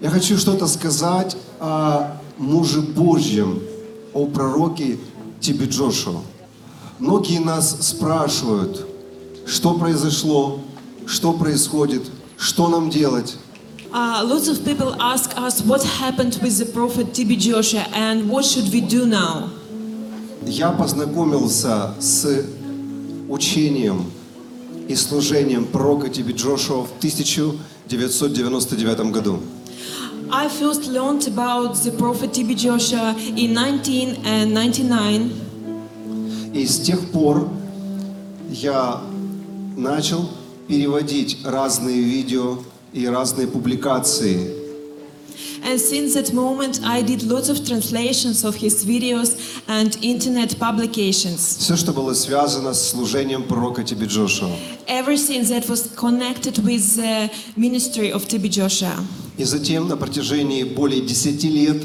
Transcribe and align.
Я 0.00 0.10
хочу 0.10 0.38
что-то 0.38 0.68
сказать 0.68 1.36
о 1.58 2.18
муже 2.38 2.82
Божьем, 2.82 3.60
о 4.14 4.26
пророке 4.26 4.96
Тебе 5.40 5.66
Джошуа. 5.66 6.20
Многие 7.00 7.40
нас 7.40 7.76
спрашивают, 7.80 8.86
что 9.44 9.74
произошло, 9.74 10.60
что 11.06 11.32
происходит, 11.32 12.02
что 12.36 12.68
нам 12.68 12.90
делать. 12.90 13.36
Uh, 13.92 14.22
lots 14.22 14.46
of 14.48 14.64
people 14.64 14.94
ask 15.00 15.36
us 15.36 15.60
what 15.62 15.82
happened 15.82 16.38
with 16.42 16.58
the 16.58 16.66
prophet 16.66 17.12
TB 17.12 17.36
Joshua 17.38 17.84
and 17.92 18.28
what 18.28 18.44
should 18.44 18.72
we 18.72 18.80
do 18.80 19.04
now. 19.04 19.48
Я 20.46 20.70
познакомился 20.70 21.94
с 21.98 22.44
учением 23.28 24.12
и 24.86 24.94
служением 24.94 25.64
пророка 25.64 26.08
Тебе 26.08 26.34
Джошуа 26.34 26.84
в 26.84 26.92
1999 26.98 29.10
году. 29.10 29.40
I 30.31 30.47
first 30.49 30.87
learned 30.87 31.27
about 31.27 31.75
the 31.83 31.91
prophet 31.91 32.31
TB 32.31 32.55
Joshua 32.55 33.15
in 33.35 33.53
1999, 33.53 35.31
И 36.53 36.65
с 36.65 36.79
тех 36.79 37.11
пор 37.11 37.47
я 38.49 39.01
начал 39.75 40.29
переводить 40.67 41.37
разные 41.43 42.01
видео 42.01 42.59
и 42.93 43.07
разные 43.07 43.47
публикации 43.47 44.56
and 45.63 45.79
since 45.79 46.13
that 46.13 46.33
moment 46.33 46.81
I 46.83 47.01
did 47.01 47.23
lots 47.23 47.49
of 47.49 47.65
translations 47.65 48.43
of 48.43 48.55
his 48.55 48.85
videos 48.85 49.61
and 49.67 49.97
internet 50.01 50.57
publications. 50.59 51.57
Все, 51.59 51.75
что 51.75 51.93
было 51.93 52.13
связано 52.13 52.73
с 52.73 52.89
служением 52.89 53.43
пророка 53.43 53.83
Тебе 53.83 54.07
Джошуа. 54.07 54.51
Everything 54.87 55.43
that 55.45 55.67
was 55.67 55.89
connected 55.95 56.57
with 56.59 56.95
the 56.97 57.31
ministry 57.55 58.11
of 58.11 58.27
TB 58.27 58.49
Joshua. 58.49 59.03
И 59.37 59.43
затем 59.45 59.87
на 59.87 59.97
протяжении 59.97 60.63
более 60.63 61.01
10 61.01 61.43
лет 61.45 61.83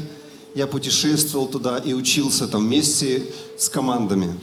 я 0.55 0.67
путешествовал 0.67 1.47
туда 1.47 1.77
и 1.77 1.93
учился 1.93 2.47
там 2.47 2.65
вместе 2.65 3.23
с 3.57 3.69
командами. 3.69 4.37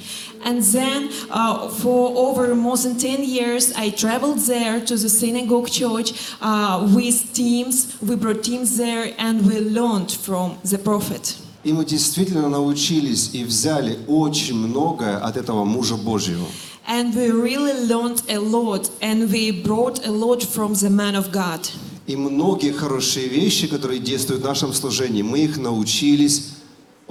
And 0.45 0.63
then, 0.63 1.11
uh, 1.31 1.69
for 1.69 2.13
over 2.17 2.55
more 2.55 2.77
than 2.77 2.97
10 2.99 3.25
years, 3.25 3.73
I 3.75 3.91
traveled 3.91 4.39
there 4.47 4.81
to 4.81 4.97
the 4.97 5.09
synagogue 5.09 5.69
church 5.69 6.13
uh, 6.41 6.89
with 6.95 7.33
teams. 7.33 7.97
We 8.01 8.17
brought 8.17 8.45
teams 8.45 8.77
there 8.77 9.13
and 9.19 9.47
we 9.47 9.59
learned 9.61 10.13
from 10.13 10.59
the 10.63 10.79
prophet. 10.79 11.37
И 11.65 11.73
мы 11.73 11.85
действительно 11.85 12.49
научились 12.49 13.31
и 13.33 13.43
взяли 13.43 13.99
очень 14.07 14.55
многое 14.55 15.19
от 15.19 15.37
этого 15.37 15.65
мужа 15.65 15.97
Божьего. 15.97 16.47
And 16.89 17.13
we 17.13 17.31
really 17.33 17.89
learned 17.89 18.23
a 18.29 18.39
lot 18.39 18.89
and 19.03 19.29
we 19.33 19.51
brought 19.51 20.07
a 20.07 20.13
lot 20.13 20.45
from 20.45 20.75
the 20.75 20.89
man 20.89 21.17
of 21.17 21.33
God. 21.33 21.69
И 22.07 22.15
многие 22.15 22.71
хорошие 22.71 23.27
вещи, 23.27 23.67
которые 23.67 23.99
действуют 23.99 24.43
в 24.43 24.45
нашем 24.45 24.73
служении, 24.73 25.23
мы 25.23 25.41
их 25.41 25.59
научились 25.59 26.51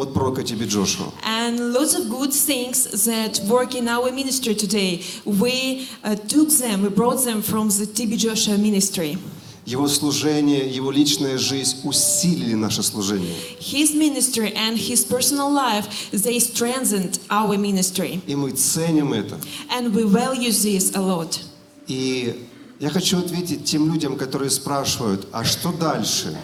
от 0.01 0.15
пророка 0.15 0.43
Тебе 0.43 0.67
Джошуа. 0.67 1.13
And 1.25 1.73
lots 1.73 1.95
of 1.95 2.09
good 2.09 2.33
things 2.33 3.05
that 3.05 3.41
work 3.47 3.75
in 3.75 3.89
our 3.89 4.11
ministry 4.13 4.55
today, 4.55 5.03
we 5.25 5.89
uh, 6.03 6.17
took 6.17 6.49
them, 6.51 6.83
we 6.83 6.89
brought 6.89 7.25
them 7.25 7.43
from 7.43 7.69
the 7.69 7.87
TB 7.87 8.17
Joshua 8.19 8.57
ministry. 8.57 9.19
Его 9.67 9.87
служение, 9.89 10.69
его 10.69 10.91
личная 10.91 11.39
жизнь 11.39 11.77
усилили 11.85 12.55
наше 12.55 12.83
служение. 12.83 13.35
His 13.61 13.95
ministry 13.95 14.53
and 14.57 14.77
his 14.77 15.05
personal 15.05 15.51
life, 15.53 16.11
they 16.11 16.39
strengthened 16.41 17.21
our 17.29 17.57
ministry. 17.59 18.21
И 18.27 18.35
мы 18.35 18.53
ценим 18.53 19.13
это. 19.13 19.39
And 19.71 19.95
we 19.95 20.05
value 20.05 20.51
this 20.51 20.95
a 20.95 21.01
lot. 21.01 21.41
И 21.87 22.47
я 22.81 22.89
хочу 22.89 23.19
ответить 23.19 23.65
тем 23.65 23.93
людям, 23.93 24.17
которые 24.17 24.51
спрашивают, 24.51 25.29
а 25.33 25.45
что 25.45 25.71
дальше? 25.71 26.37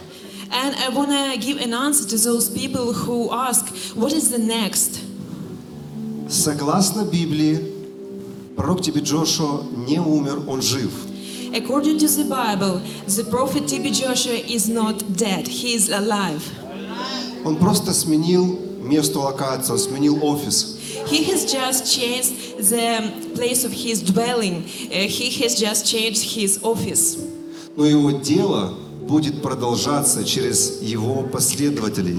And 0.55 0.75
I 0.75 0.89
want 0.89 1.09
to 1.11 1.39
give 1.39 1.57
an 1.61 1.73
answer 1.73 2.07
to 2.09 2.17
those 2.17 2.49
people 2.49 2.93
who 2.93 3.31
ask, 3.31 3.69
what 3.95 4.11
is 4.11 4.29
the 4.29 4.37
next? 4.37 4.99
Согласно 6.29 7.03
Библии, 7.03 7.59
пророк 8.55 8.81
тебе 8.81 9.01
Джошуа 9.01 9.63
не 9.87 9.99
умер, 9.99 10.43
он 10.47 10.61
жив. 10.61 10.91
According 11.53 11.99
to 11.99 12.07
the 12.07 12.23
Bible, 12.23 12.81
the 13.07 13.25
prophet 13.25 13.63
TB 13.63 13.93
Joshua 13.93 14.35
is 14.35 14.69
not 14.69 15.17
dead, 15.17 15.47
he 15.47 15.73
is 15.73 15.89
alive. 15.89 16.41
Он 17.43 17.57
просто 17.57 17.93
сменил 17.93 18.59
место 18.81 19.19
локации, 19.19 19.73
он 19.73 19.79
сменил 19.79 20.23
офис. 20.23 20.77
He 21.09 21.23
has 21.25 21.45
just 21.51 21.91
changed 21.91 22.57
the 22.59 23.11
place 23.35 23.65
of 23.65 23.73
his 23.73 24.01
dwelling, 24.01 24.63
Uh, 24.89 25.07
he 25.07 25.29
has 25.41 25.55
just 25.59 25.85
changed 25.85 26.23
his 26.35 26.59
office. 26.63 27.17
Но 27.75 27.85
его 27.85 28.11
дело 28.11 28.73
будет 29.06 29.42
продолжаться 29.42 30.24
через 30.24 30.80
его 30.82 31.22
последователей. 31.22 32.18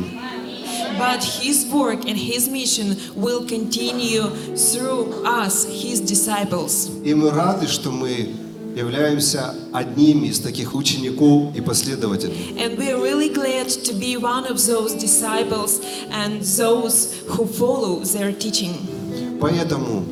But 0.97 1.23
his 1.23 1.65
work 1.71 2.05
and 2.05 2.17
his 2.17 2.49
mission 2.49 2.97
will 3.15 3.45
continue 3.45 4.23
through 4.55 5.23
us, 5.25 5.65
his 5.65 5.99
disciples. 5.99 6.89
И 7.03 7.13
мы 7.13 7.29
рады, 7.29 7.67
что 7.67 7.91
мы 7.91 8.33
являемся 8.75 9.53
одними 9.73 10.27
из 10.27 10.39
таких 10.39 10.73
учеников 10.73 11.55
и 11.55 11.61
последователей. 11.61 12.55
And 12.57 12.77
we're 12.77 12.99
really 12.99 13.29
glad 13.29 13.69
to 13.69 13.93
be 13.93 14.17
one 14.17 14.45
of 14.45 14.57
those 14.65 14.93
disciples 14.93 15.81
and 16.11 16.41
those 16.41 17.13
who 17.27 17.45
follow 17.45 17.99
their 18.03 18.31
teaching. 18.31 18.73
Поэтому 19.39 20.03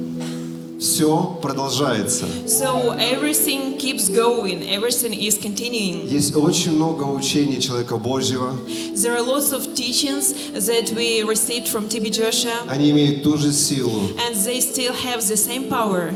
все 0.86 1.38
продолжается. 1.42 2.26
So 2.46 2.92
everything 3.00 3.78
keeps 3.78 4.08
going, 4.08 4.62
everything 4.70 5.14
is 5.14 5.38
continuing. 5.42 6.08
Есть 6.08 6.36
очень 6.36 6.74
много 6.74 7.04
учений 7.04 7.60
человека 7.60 7.98
Божьего. 7.98 8.56
There 8.94 9.16
are 9.18 9.24
lots 9.26 9.52
of 9.52 9.74
teachings 9.74 10.34
that 10.54 10.94
we 10.96 11.24
received 11.24 11.68
from 11.68 11.90
TB 11.90 12.12
Joshua, 12.12 12.54
Они 12.70 12.92
имеют 12.92 13.24
ту 13.24 13.36
же 13.38 13.52
силу. 13.52 14.10
and 14.28 14.36
they 14.46 14.60
still 14.62 14.94
have 14.94 15.22
the 15.28 15.36
same 15.36 15.68
power. 15.68 16.14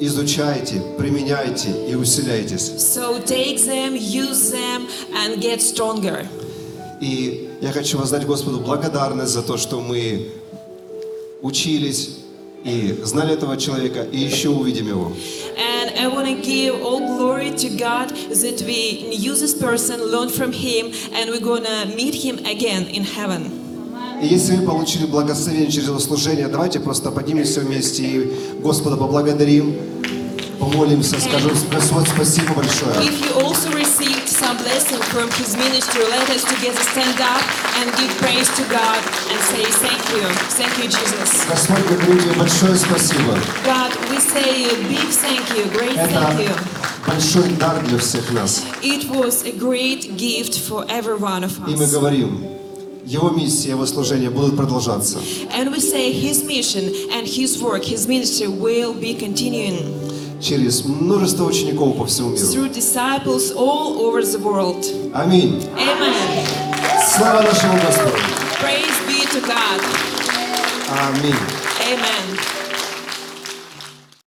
Изучайте, 0.00 0.82
применяйте 0.98 1.68
и 1.88 1.94
усиляйтесь. 1.94 2.70
So 2.78 3.20
take 3.24 3.58
them, 3.64 3.94
use 3.96 4.50
them, 4.52 4.88
and 5.14 5.40
get 5.40 5.60
stronger. 5.60 6.26
И 7.00 7.48
я 7.60 7.70
хочу 7.72 7.98
воздать 7.98 8.26
Господу 8.26 8.58
благодарность 8.58 9.32
за 9.32 9.42
то, 9.42 9.56
что 9.56 9.80
мы 9.80 10.32
учились 11.42 12.18
и 12.64 12.98
знали 13.04 13.34
этого 13.34 13.56
человека, 13.56 14.02
и 14.02 14.18
еще 14.18 14.50
увидим 14.50 14.88
его. 14.88 15.12
And 15.56 15.92
I 15.98 16.08
want 16.08 16.26
to 16.26 16.40
give 16.42 16.82
all 16.82 17.00
glory 17.18 17.50
to 17.50 17.68
God 17.70 18.10
that 18.30 18.62
we 18.66 19.08
knew 19.16 19.34
this 19.34 19.54
person, 19.54 20.00
learned 20.02 20.32
from 20.32 20.52
him, 20.52 20.92
and 21.14 21.30
we're 21.30 21.40
gonna 21.40 21.86
meet 21.96 22.14
him 22.14 22.38
again 22.44 22.86
in 22.86 23.04
heaven. 23.04 23.50
И 24.20 24.26
если 24.26 24.56
вы 24.56 24.66
получили 24.66 25.06
благословение 25.06 25.70
через 25.70 25.88
его 25.88 25.98
служение, 26.00 26.48
давайте 26.48 26.80
просто 26.80 27.12
поднимемся 27.12 27.60
вместе 27.60 28.02
и 28.02 28.32
Господа 28.60 28.96
поблагодарим, 28.96 29.76
помолимся, 30.58 31.20
скажем, 31.20 31.52
Господь, 31.72 32.08
спасибо 32.08 32.52
большое. 32.54 32.94
If 33.00 33.24
you 33.24 33.40
also 33.40 33.70
from 35.17 35.29
his 35.31 35.55
ministry, 35.57 36.03
let 36.05 36.29
us 36.29 36.43
together 36.43 36.81
stand 36.93 37.19
up 37.21 37.41
and 37.79 37.89
give 37.97 38.11
praise 38.17 38.49
to 38.57 38.63
God 38.69 38.99
and 39.31 39.39
say 39.51 39.63
thank 39.81 40.01
you. 40.13 40.23
Thank 40.59 40.77
you, 40.77 40.89
Jesus. 40.89 41.45
Господь, 41.47 41.83
говорю 41.87 42.19
тебе 42.19 42.33
большое 42.33 42.75
спасибо. 42.75 43.37
God, 43.63 43.91
we 44.09 44.19
say 44.19 44.65
a 44.65 44.75
big 44.87 45.07
thank 45.09 45.49
you, 45.57 45.65
great 45.71 45.95
thank 45.95 46.39
you. 46.39 46.49
Это 46.49 47.07
большой 47.07 47.49
дар 47.59 47.81
для 47.87 47.97
всех 47.97 48.31
нас. 48.31 48.63
It 48.81 49.09
was 49.09 49.43
a 49.45 49.51
great 49.51 50.15
gift 50.17 50.59
for 50.59 50.85
every 50.89 51.15
one 51.17 51.43
of 51.43 51.51
И 51.67 51.75
мы 51.75 51.85
us. 51.85 51.91
говорим, 51.91 52.45
его 53.05 53.29
миссия, 53.31 53.71
его 53.71 53.85
служение 53.85 54.29
будут 54.29 54.55
продолжаться. 54.55 55.19
And 55.53 55.71
we 55.71 55.79
say 55.79 56.11
his 56.13 56.43
mission 56.43 56.85
and 57.11 57.27
his 57.27 57.61
work, 57.61 57.83
his 57.83 58.07
ministry 58.07 58.47
will 58.47 58.93
be 58.93 59.13
continuing 59.13 59.99
Через 60.40 60.84
множество 60.84 61.44
учеников 61.44 61.96
по 61.96 62.06
всему 62.06 62.30
миру. 62.30 62.46
through 62.46 62.72
disciples 62.72 63.52
all 63.54 64.00
over 64.00 64.22
the 64.22 64.38
world. 64.38 64.84
Аминь. 65.14 65.62
Amen. 65.76 66.46
Слава 67.16 67.42
нашему 67.42 67.78
Господу. 67.80 68.16
Praise 68.60 68.98
be 69.06 69.24
to 69.32 69.40
God. 69.46 69.80
Аминь. 70.90 71.34
Amen. 71.92 72.57